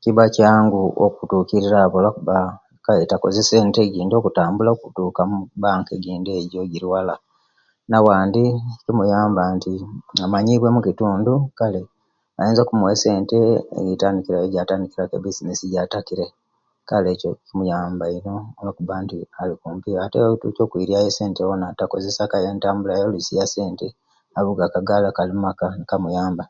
Kiba 0.00 0.24
kyangu 0.36 0.82
okutukirira 1.06 1.78
abo 1.84 1.98
lwakuba 2.04 2.36
kale 2.84 3.02
takozesya 3.10 3.44
esente 3.52 3.80
enyinji 3.84 4.14
okutambula 4.16 4.70
okutuka 4.72 5.20
omubanka 5.28 5.90
ejindi 5.98 6.30
egyo 6.40 6.58
ejili 6.64 6.86
ewala 6.88 7.14
na'wandi 7.90 8.44
kimuyamba 8.84 9.42
nti 9.56 9.72
amanyuwa 10.24 10.68
omukitundu 10.70 11.32
kale 11.58 11.80
bayinza 12.36 12.60
okumuwa 12.62 12.92
esente 12.96 13.38
ejitandikra 13.78 15.02
ku 15.08 15.14
ebizinesi 15.18 15.64
ejatakale 15.66 16.26
kale 16.88 17.08
ekyo 17.14 17.30
kimuyamba 17.46 18.04
eino 18.12 18.34
lwakuba 18.64 18.94
nti 19.02 19.16
okwilyayo 20.64 21.08
esente 21.10 21.40
kyona 21.46 21.66
kimuyamba 21.78 22.90
eino 22.96 23.12
oba 23.12 23.88
avuga 24.38 24.62
akagali 24.66 25.08
kamuyamba 25.90 26.44